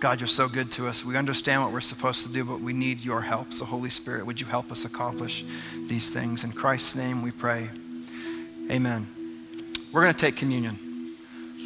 [0.00, 1.04] God, you're so good to us.
[1.04, 3.52] We understand what we're supposed to do, but we need your help.
[3.52, 5.44] So, Holy Spirit, would you help us accomplish
[5.88, 6.42] these things?
[6.42, 7.68] In Christ's name we pray.
[8.70, 9.06] Amen.
[9.92, 10.78] We're going to take communion.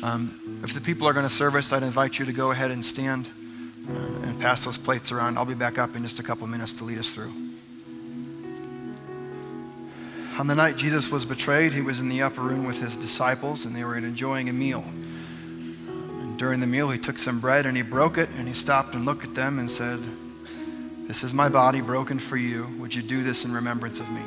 [0.02, 2.72] Um, if the people are going to serve us, I'd invite you to go ahead
[2.72, 3.30] and stand
[3.88, 5.38] uh, and pass those plates around.
[5.38, 7.32] I'll be back up in just a couple minutes to lead us through.
[10.40, 13.64] On the night Jesus was betrayed, he was in the upper room with his disciples,
[13.64, 14.82] and they were enjoying a meal
[16.36, 19.04] during the meal, he took some bread and he broke it and he stopped and
[19.04, 20.00] looked at them and said,
[21.06, 22.66] This is my body broken for you.
[22.78, 24.22] Would you do this in remembrance of me?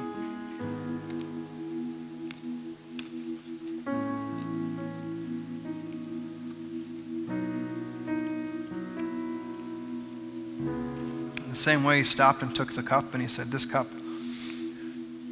[11.43, 13.87] In the same way, he stopped and took the cup and he said, This cup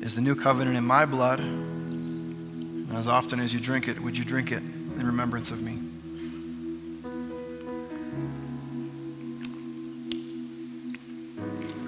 [0.02, 1.40] is the new covenant in my blood.
[1.40, 5.80] And as often as you drink it, would you drink it in remembrance of me?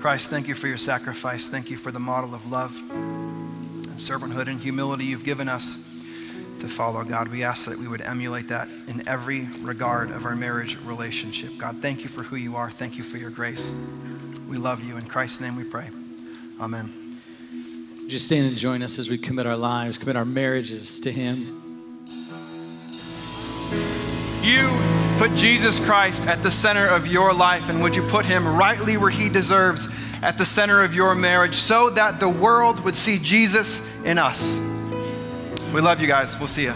[0.08, 1.50] Christ, thank you for your sacrifice.
[1.50, 5.76] Thank you for the model of love, and servanthood, and humility you've given us
[6.60, 7.04] to follow.
[7.04, 11.58] God, we ask that we would emulate that in every regard of our marriage relationship.
[11.58, 12.72] God, thank you for who you are.
[12.72, 13.74] Thank you for your grace.
[14.48, 14.96] We love you.
[14.96, 15.90] In Christ's name we pray.
[16.62, 17.20] Amen.
[18.08, 21.92] Just stand and join us as we commit our lives, commit our marriages to Him.
[24.42, 28.48] You put Jesus Christ at the center of your life, and would you put him
[28.48, 29.88] rightly where he deserves
[30.22, 34.60] at the center of your marriage so that the world would see Jesus in us?
[35.74, 36.38] We love you guys.
[36.38, 36.76] We'll see you.